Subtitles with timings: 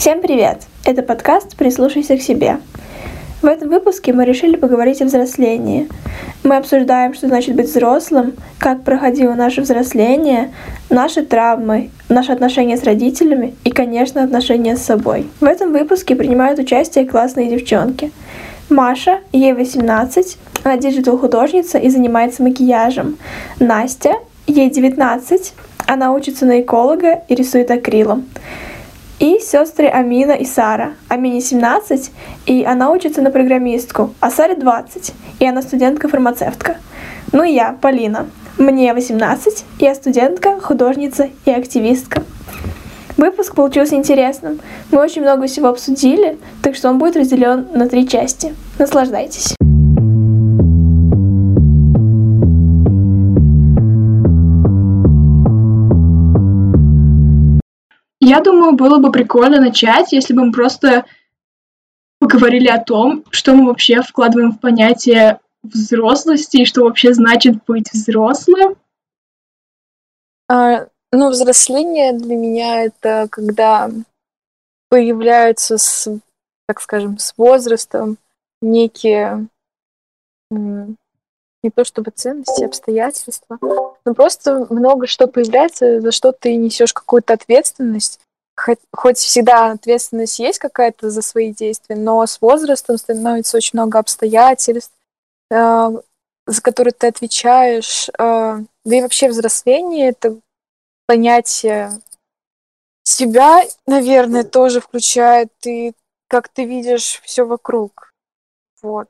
[0.00, 0.62] Всем привет!
[0.86, 2.56] Это подкаст «Прислушайся к себе».
[3.42, 5.90] В этом выпуске мы решили поговорить о взрослении.
[6.42, 10.54] Мы обсуждаем, что значит быть взрослым, как проходило наше взросление,
[10.88, 15.26] наши травмы, наши отношения с родителями и, конечно, отношения с собой.
[15.38, 18.10] В этом выпуске принимают участие классные девчонки.
[18.70, 23.18] Маша, ей 18, она digital-художница и занимается макияжем.
[23.58, 24.14] Настя,
[24.46, 25.52] ей 19,
[25.86, 28.24] она учится на эколога и рисует акрилом
[29.20, 30.94] и сестры Амина и Сара.
[31.08, 32.10] Амине 17,
[32.46, 36.78] и она учится на программистку, а Саре 20, и она студентка-фармацевтка.
[37.30, 38.26] Ну и я, Полина.
[38.58, 42.22] Мне 18, я студентка, художница и активистка.
[43.16, 44.60] Выпуск получился интересным.
[44.90, 48.54] Мы очень много всего обсудили, так что он будет разделен на три части.
[48.78, 49.54] Наслаждайтесь.
[58.20, 61.06] Я думаю, было бы прикольно начать, если бы мы просто
[62.18, 67.90] поговорили о том, что мы вообще вкладываем в понятие взрослости и что вообще значит быть
[67.92, 68.76] взрослым.
[70.48, 73.90] А, ну, взросление для меня это когда
[74.90, 76.08] появляются с,
[76.66, 78.18] так скажем, с возрастом
[78.60, 79.48] некие
[80.50, 83.58] не то чтобы ценности, обстоятельства,
[84.04, 88.20] но просто много что появляется, за что ты несешь какую-то ответственность.
[88.56, 93.98] Хоть, хоть всегда ответственность есть какая-то за свои действия, но с возрастом становится очень много
[93.98, 94.92] обстоятельств,
[95.50, 95.90] э,
[96.46, 98.08] за которые ты отвечаешь.
[98.18, 100.38] Э, да и вообще взросление— это
[101.06, 101.90] понятие
[103.02, 105.92] себя, наверное, тоже включает, и
[106.28, 108.12] как ты видишь все вокруг.
[108.82, 109.08] Вот.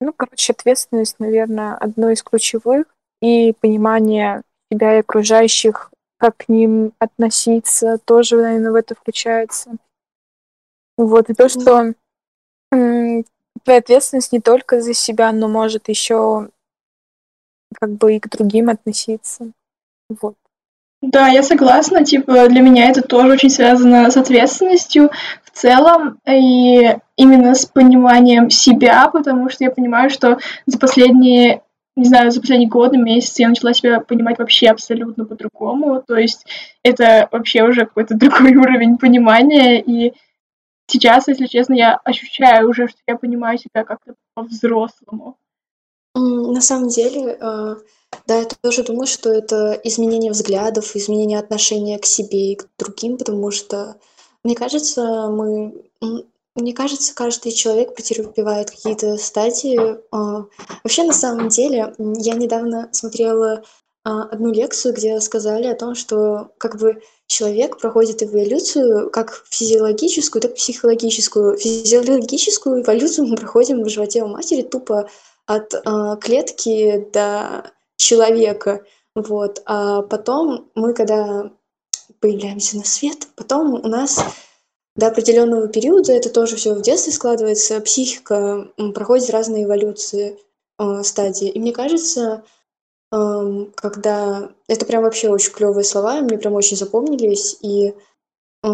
[0.00, 2.86] Ну, короче, ответственность, наверное, одно из ключевых,
[3.20, 9.70] и понимание себя и окружающих, как к ним относиться, тоже, наверное, в это включается.
[10.96, 11.94] Вот, и то, что
[12.70, 16.48] твоя ответственность не только за себя, но может еще
[17.74, 19.52] как бы и к другим относиться.
[20.08, 20.34] Вот.
[21.00, 22.04] Да, я согласна.
[22.04, 25.10] Типа, для меня это тоже очень связано с ответственностью
[25.44, 31.62] в целом и именно с пониманием себя, потому что я понимаю, что за последние,
[31.98, 36.00] не знаю, за последние годы, месяцы я начала себя понимать вообще абсолютно по-другому.
[36.06, 36.46] То есть
[36.84, 39.82] это вообще уже какой-то другой уровень понимания.
[39.82, 40.14] И
[40.86, 45.36] сейчас, если честно, я ощущаю уже, что я понимаю себя как-то по-взрослому.
[46.14, 47.76] На самом деле, э,
[48.26, 53.18] да, я тоже думаю, что это изменение взглядов, изменение отношения к себе и к другим,
[53.18, 53.96] потому что,
[54.44, 55.74] мне кажется, мы
[56.58, 59.78] мне кажется, каждый человек претерпевает какие-то стадии.
[60.10, 60.46] А,
[60.82, 63.62] вообще, на самом деле, я недавно смотрела
[64.04, 70.42] а, одну лекцию, где сказали о том, что как бы человек проходит эволюцию как физиологическую,
[70.42, 71.56] так и психологическую.
[71.56, 75.08] Физиологическую эволюцию мы проходим в животе у матери тупо
[75.46, 78.84] от э, клетки до человека.
[79.14, 79.62] Вот.
[79.66, 81.50] А потом мы, когда
[82.20, 84.24] появляемся на свет, потом у нас
[84.98, 90.36] до определенного периода, это тоже все в детстве складывается, психика проходит разные эволюции,
[90.78, 91.48] э, стадии.
[91.48, 92.42] И мне кажется,
[93.12, 94.50] э, когда...
[94.66, 97.56] Это прям вообще очень клевые слова, мне прям очень запомнились.
[97.62, 97.94] И
[98.64, 98.68] э,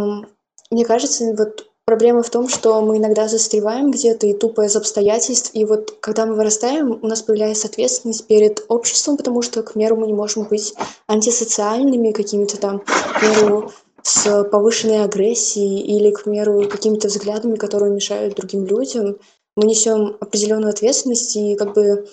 [0.71, 5.51] мне кажется, вот Проблема в том, что мы иногда застреваем где-то и тупо из обстоятельств.
[5.53, 9.97] И вот когда мы вырастаем, у нас появляется ответственность перед обществом, потому что, к примеру,
[9.97, 10.73] мы не можем быть
[11.09, 13.71] антисоциальными какими-то там, к примеру,
[14.05, 19.17] с повышенной агрессией или, к примеру, какими-то взглядами, которые мешают другим людям.
[19.57, 22.07] Мы несем определенную ответственность и как бы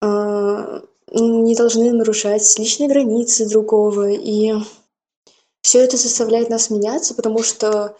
[0.00, 0.80] э,
[1.12, 4.10] не должны нарушать личные границы другого.
[4.10, 4.54] И
[5.60, 7.94] все это заставляет нас меняться, потому что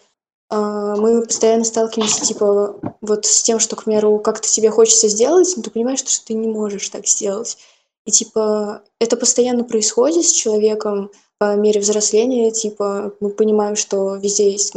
[0.49, 5.53] а, мы постоянно сталкиваемся, типа, вот с тем, что, к примеру, как-то тебе хочется сделать,
[5.55, 7.57] но ты понимаешь, что ты не можешь так сделать.
[8.05, 14.51] И, типа, это постоянно происходит с человеком по мере взросления, типа, мы понимаем, что везде
[14.51, 14.73] есть...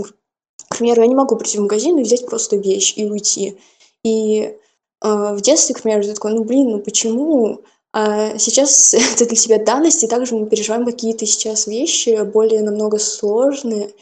[0.68, 3.58] К примеру, я не могу прийти в магазин и взять просто вещь и уйти.
[4.04, 4.54] И э,
[5.02, 7.62] в детстве, к примеру, ты такой, ну, блин, ну почему?
[7.92, 12.98] А сейчас это для тебя данность, и также мы переживаем какие-то сейчас вещи более намного
[12.98, 13.92] сложные,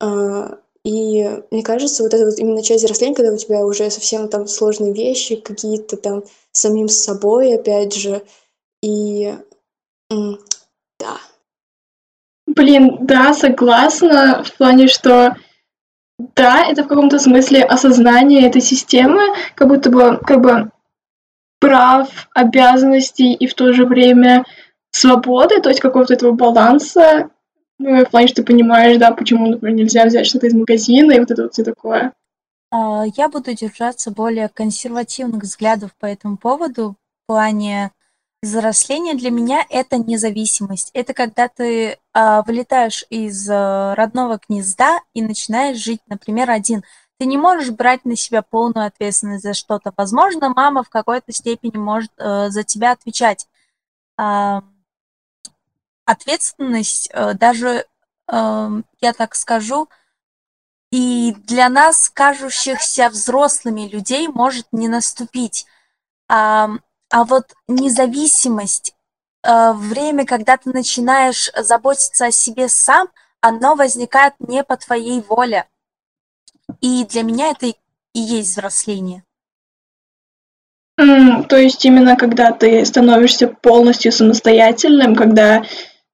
[0.00, 0.56] э,
[0.86, 4.46] и мне кажется, вот это вот именно часть взросления, когда у тебя уже совсем там
[4.46, 8.22] сложные вещи, какие-то там самим собой, опять же.
[8.82, 9.34] И
[10.08, 11.18] да.
[12.56, 15.36] Блин, да, согласна в плане, что
[16.34, 19.20] да, это в каком-то смысле осознание этой системы,
[19.54, 20.70] как будто бы, как бы
[21.60, 24.44] прав, обязанностей и в то же время
[24.90, 27.28] свободы, то есть какого-то этого баланса,
[27.78, 31.20] Ну, в плане, что ты понимаешь, да, почему, например, нельзя взять что-то из магазина и
[31.20, 32.14] вот это вот все такое.
[32.70, 36.96] А, я буду держаться более консервативных взглядов по этому поводу.
[37.24, 37.90] В плане
[38.42, 40.90] взросления для меня это независимость.
[40.94, 46.84] Это когда ты а, вылетаешь из а, родного гнезда и начинаешь жить, например, один.
[47.18, 49.92] Ты не можешь брать на себя полную ответственность за что-то.
[49.96, 53.48] Возможно, мама в какой-то степени может а, за тебя отвечать.
[54.16, 54.62] А,
[56.06, 57.84] ответственность э, даже,
[58.28, 59.88] э, я так скажу,
[60.92, 65.66] и для нас, кажущихся взрослыми людей, может не наступить.
[66.28, 66.70] А,
[67.16, 68.94] а вот независимость,
[69.42, 73.08] э, время, когда ты начинаешь заботиться о себе сам,
[73.40, 75.64] оно возникает не по твоей воле.
[76.82, 77.74] И для меня это и
[78.12, 79.24] есть взросление.
[81.00, 85.62] Mm, то есть именно когда ты становишься полностью самостоятельным, когда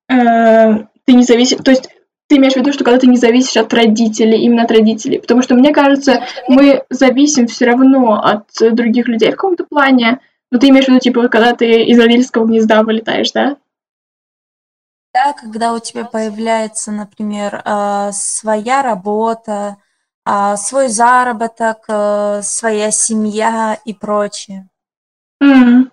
[0.08, 1.88] э, ты не зависишь, то есть
[2.28, 5.42] ты имеешь в виду, что когда ты не зависишь от родителей, именно от родителей, потому
[5.42, 10.20] что мне кажется, мы зависим все равно от других людей в каком-то плане,
[10.52, 13.56] но ты имеешь в виду, типа, когда ты из родительского гнезда вылетаешь, да?
[15.14, 19.78] Да, когда у тебя появляется, например, э, своя работа,
[20.26, 24.68] э, свой заработок, э, своя семья и прочее.
[25.42, 25.90] Mm.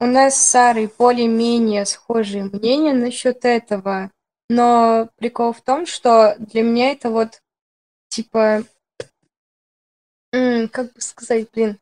[0.00, 4.10] У нас с Сарой более-менее схожие мнения насчет этого,
[4.48, 7.40] но прикол в том, что для меня это вот
[8.08, 8.64] типа,
[10.32, 11.78] как бы сказать, блин.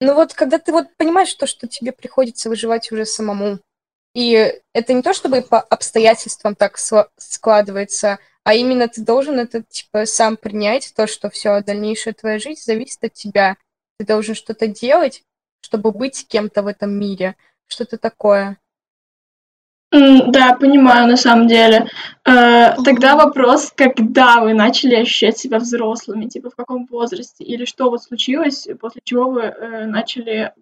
[0.00, 3.58] Ну вот, когда ты вот понимаешь то, что тебе приходится выживать уже самому,
[4.14, 6.78] и это не то, чтобы по обстоятельствам так
[7.16, 12.62] складывается, а именно ты должен это типа сам принять, то, что все, дальнейшая твоя жизнь
[12.62, 13.56] зависит от тебя.
[13.98, 15.22] Ты должен что-то делать,
[15.60, 17.36] чтобы быть кем-то в этом мире.
[17.66, 18.58] Что-то такое.
[19.90, 21.88] Да, понимаю, на самом деле.
[22.24, 27.88] Э, тогда вопрос, когда вы начали ощущать себя взрослыми, типа в каком возрасте, или что
[27.88, 30.52] вот случилось, после чего вы э, начали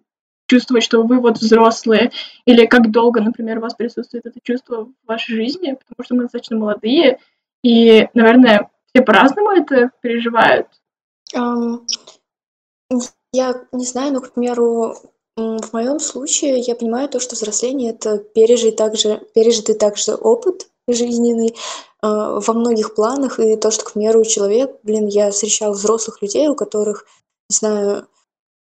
[0.47, 2.11] чувствовать, что вы вот взрослые,
[2.45, 6.23] или как долго, например, у вас присутствует это чувство в вашей жизни, потому что мы
[6.23, 7.19] достаточно молодые,
[7.63, 10.67] и, наверное, все по-разному это переживают.
[11.35, 11.81] Um,
[13.33, 14.95] я не знаю, но, к примеру,
[15.37, 21.49] в моем случае я понимаю то, что взросление это пережить также, пережитый также опыт жизненный
[21.49, 21.53] э,
[22.01, 26.55] во многих планах, и то, что, к примеру, человек, блин, я встречала взрослых людей, у
[26.55, 27.05] которых,
[27.49, 28.07] не знаю,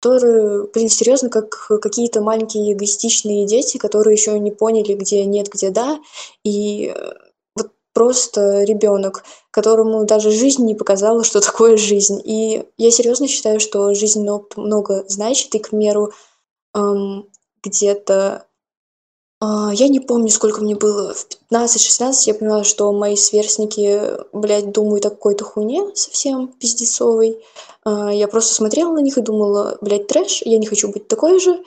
[0.01, 5.69] которые, блин, серьезно, как какие-то маленькие эгоистичные дети, которые еще не поняли, где нет, где
[5.69, 5.99] да,
[6.43, 7.13] и э,
[7.55, 12.19] вот просто ребенок, которому даже жизнь не показала, что такое жизнь.
[12.23, 16.13] И я серьезно считаю, что жизнь много значит, и, к примеру,
[16.73, 17.29] эм,
[17.63, 18.47] где-то
[19.45, 24.71] а, я не помню, сколько мне было, в 15-16 я поняла, что мои сверстники, блядь,
[24.71, 27.43] думают о какой-то хуйне совсем пиздецовой.
[27.83, 31.41] А, я просто смотрела на них и думала, блядь, трэш, я не хочу быть такой
[31.41, 31.61] же.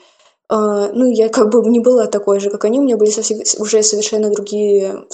[0.49, 3.43] А, ну, я как бы не была такой же, как они, у меня были совсем,
[3.59, 5.05] уже совершенно другие,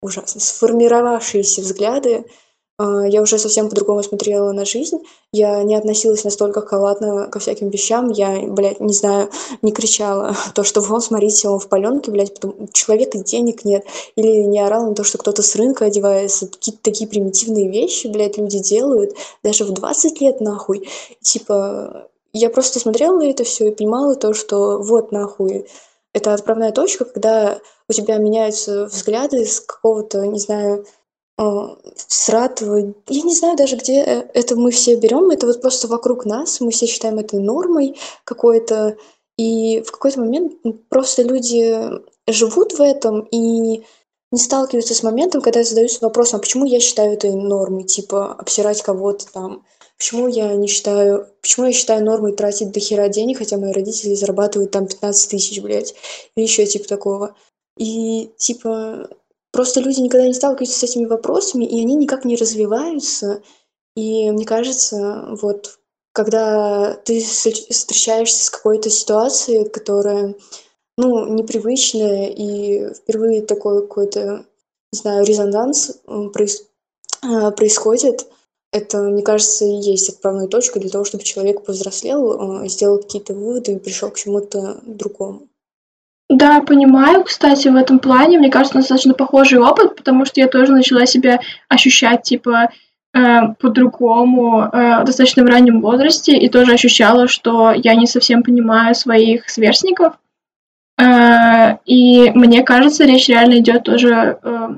[0.00, 2.26] ужасно, сформировавшиеся взгляды.
[2.82, 4.98] А, я уже совсем по-другому смотрела на жизнь.
[5.32, 8.10] Я не относилась настолько халатно ко всяким вещам.
[8.10, 9.30] Я, блядь, не знаю,
[9.62, 13.84] не кричала то, что вон, смотрите, он в паленке, блядь, потом у человека денег нет.
[14.16, 16.48] Или не орала на то, что кто-то с рынка одевается.
[16.48, 19.14] Какие-то такие примитивные вещи, блядь, люди делают.
[19.44, 20.88] Даже в 20 лет, нахуй.
[21.20, 25.66] Типа, я просто смотрела на это все и понимала то, что вот, нахуй,
[26.12, 27.58] это отправная точка, когда
[27.88, 30.84] у тебя меняются взгляды с какого-то, не знаю,
[31.42, 32.94] а, всратывать.
[33.08, 35.30] Я не знаю даже, где э, это мы все берем.
[35.30, 36.60] Это вот просто вокруг нас.
[36.60, 38.96] Мы все считаем это нормой какой-то.
[39.36, 40.52] И в какой-то момент
[40.88, 41.90] просто люди
[42.28, 43.82] живут в этом и
[44.30, 48.82] не сталкиваются с моментом, когда задаются вопросом, а почему я считаю это нормой, типа обсирать
[48.82, 49.64] кого-то там,
[49.98, 54.14] почему я не считаю, почему я считаю нормой тратить до хера денег, хотя мои родители
[54.14, 55.94] зарабатывают там 15 тысяч, блядь,
[56.36, 57.34] или еще типа такого.
[57.76, 59.08] И типа
[59.52, 63.42] Просто люди никогда не сталкиваются с этими вопросами, и они никак не развиваются.
[63.94, 65.78] И мне кажется, вот
[66.12, 70.34] когда ты встречаешься с какой-то ситуацией, которая,
[70.96, 74.46] ну, непривычная, и впервые такой какой-то,
[74.92, 75.98] не знаю, резонанс
[76.32, 76.66] проис
[77.22, 78.26] а, происходит,
[78.72, 83.34] это, мне кажется, и есть отправной точкой для того, чтобы человек повзрослел, а, сделал какие-то
[83.34, 85.48] выводы и пришел к чему-то другому.
[86.32, 90.72] Да, понимаю, кстати, в этом плане, мне кажется, достаточно похожий опыт, потому что я тоже
[90.72, 92.70] начала себя ощущать, типа,
[93.14, 98.94] э, по-другому э, достаточно в раннем возрасте, и тоже ощущала, что я не совсем понимаю
[98.94, 100.14] своих сверстников.
[100.98, 104.68] Э, и мне кажется, речь реально идет тоже э,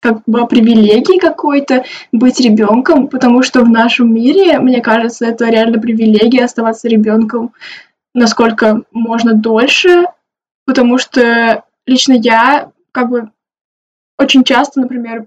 [0.00, 5.50] как бы о привилегии какой-то быть ребенком, потому что в нашем мире, мне кажется, это
[5.50, 7.52] реально привилегия оставаться ребенком
[8.14, 10.06] насколько можно дольше,
[10.66, 13.30] потому что лично я как бы
[14.18, 15.26] очень часто, например,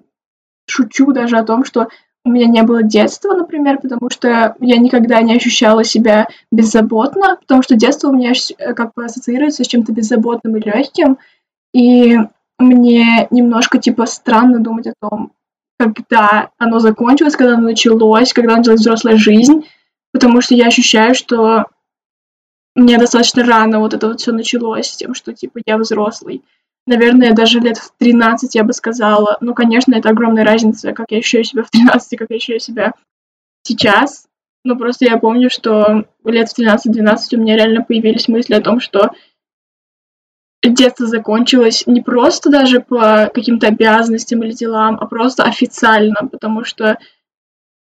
[0.68, 1.88] шучу даже о том, что
[2.26, 7.64] у меня не было детства, например, потому что я никогда не ощущала себя беззаботно, потому
[7.64, 11.18] что детство у меня э, как бы ассоциируется с чем-то беззаботным и легким,
[11.74, 12.18] и
[12.60, 15.34] мне немножко типа странно думать о том,
[15.78, 19.68] когда оно закончилось, когда оно началось, когда началась взрослая жизнь,
[20.14, 21.66] потому что я ощущаю, что
[22.76, 26.44] мне достаточно рано вот это вот все началось с тем, что типа я взрослый
[26.86, 29.38] наверное, даже лет в 13 я бы сказала.
[29.42, 32.94] Ну, конечно, это огромная разница, как я ощущаю себя в 13 как я ощущаю себя
[33.64, 34.28] сейчас.
[34.66, 38.80] Но просто я помню, что лет в 13-12 у меня реально появились мысли о том,
[38.80, 39.12] что
[40.64, 46.98] детство закончилось не просто даже по каким-то обязанностям или делам, а просто официально, потому что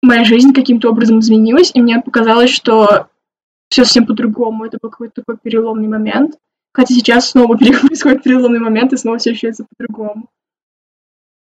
[0.01, 3.09] моя жизнь каким-то образом изменилась, и мне показалось, что
[3.69, 4.65] все совсем по-другому.
[4.65, 6.39] Это был какой-то такой переломный момент.
[6.73, 10.29] Хотя сейчас снова происходит переломный момент, и снова все ощущается по-другому.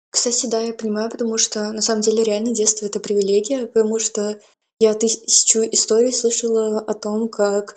[0.09, 4.39] Кстати, да, я понимаю, потому что на самом деле реально детство это привилегия, потому что
[4.79, 7.75] я тысячу историй слышала о том, как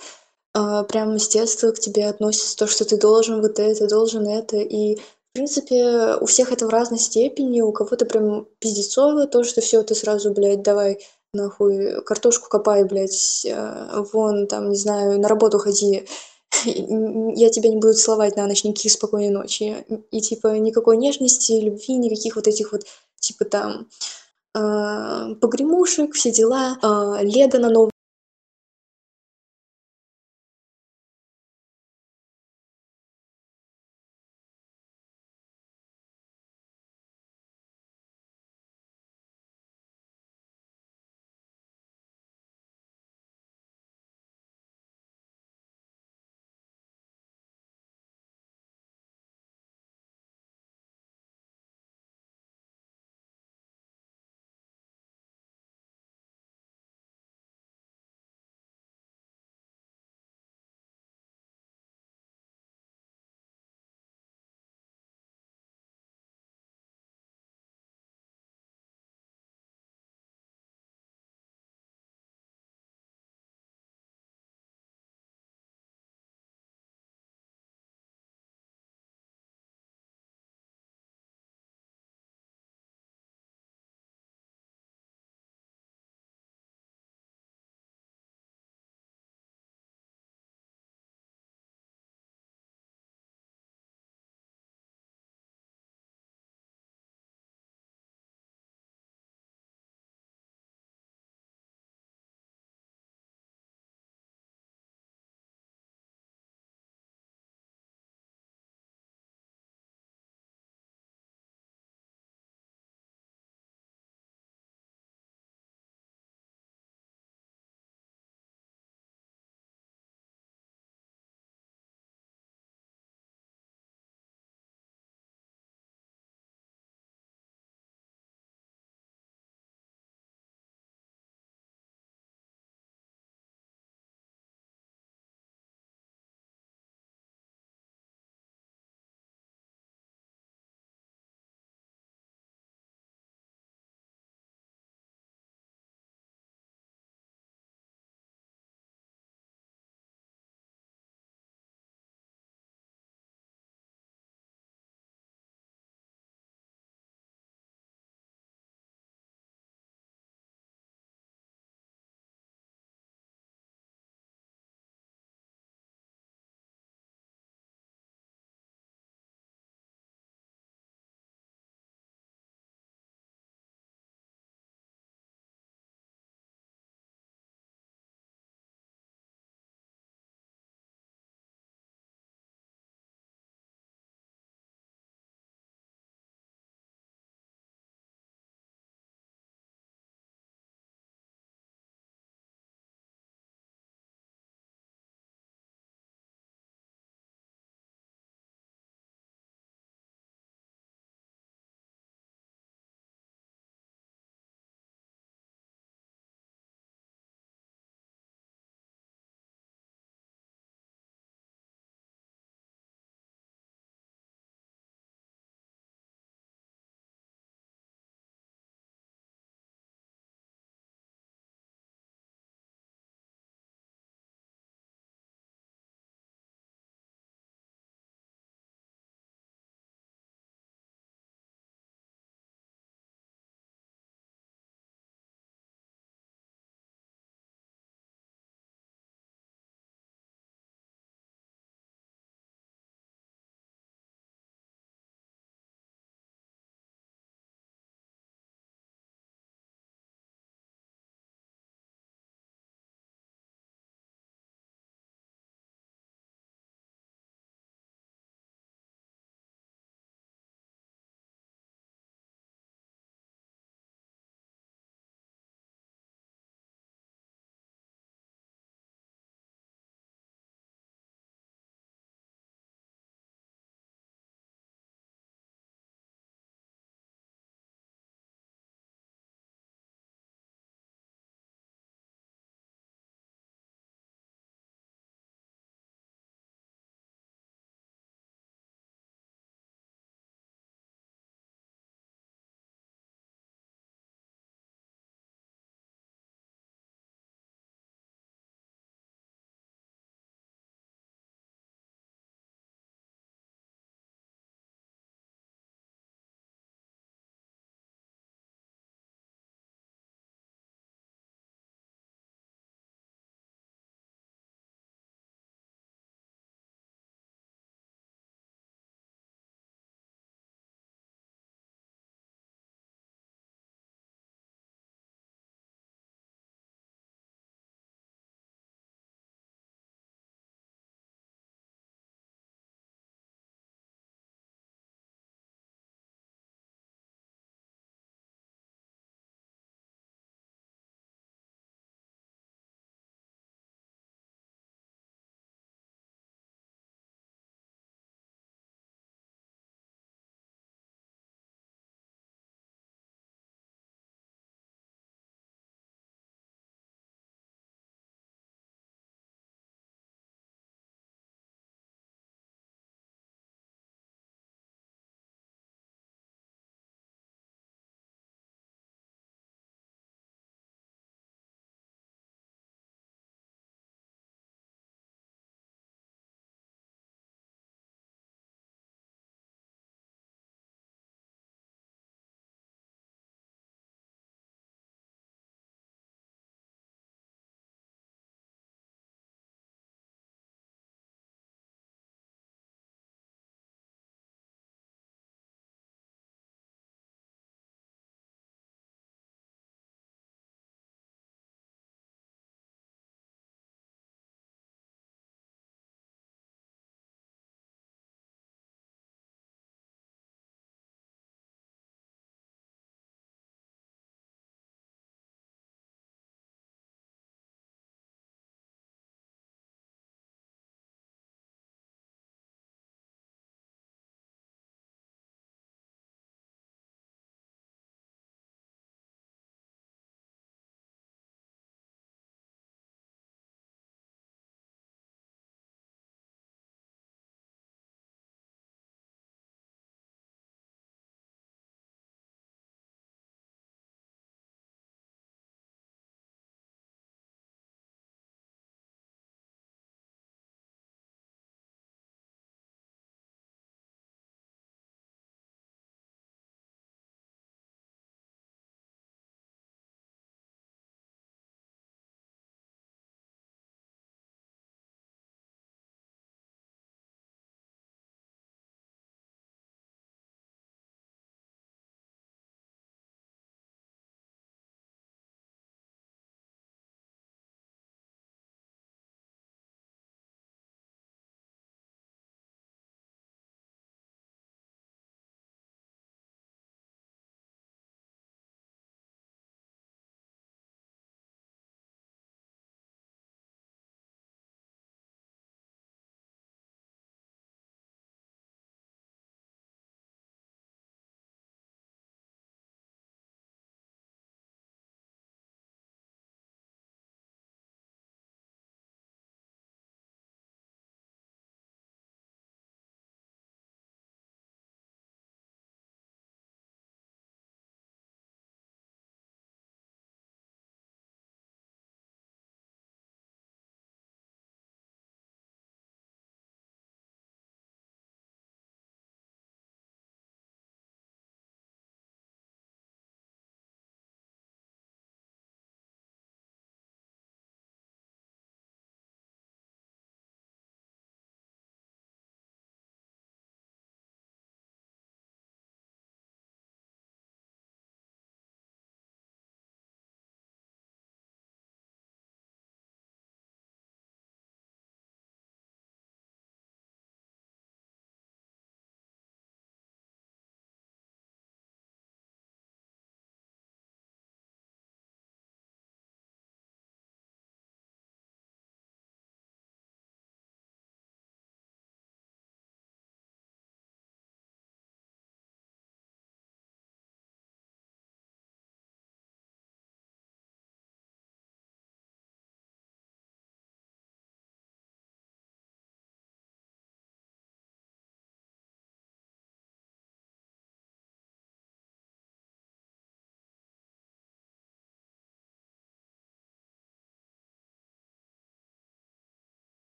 [0.55, 4.59] э, прямо с детства к тебе относятся то, что ты должен вот это, должен это,
[4.59, 9.61] и в принципе, у всех это в разной степени, у кого-то прям пиздецово, то, что
[9.61, 10.99] все, ты сразу, блядь, давай
[11.33, 16.07] нахуй картошку копай, блядь, э, вон там, не знаю, на работу ходи,
[16.65, 19.85] я тебя не буду целовать на ночь, никаких спокойной ночи.
[20.11, 22.83] И, типа, никакой нежности, любви, никаких вот этих вот,
[23.21, 23.87] типа, там,
[24.55, 27.91] э, погремушек, все дела, э, лего на новый